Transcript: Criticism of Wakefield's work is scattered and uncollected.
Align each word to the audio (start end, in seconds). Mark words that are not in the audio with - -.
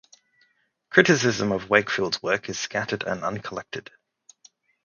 Criticism 0.89 1.51
of 1.51 1.69
Wakefield's 1.69 2.23
work 2.23 2.49
is 2.49 2.57
scattered 2.57 3.03
and 3.03 3.23
uncollected. 3.23 3.91